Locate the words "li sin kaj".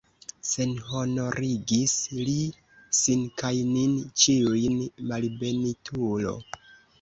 2.19-3.53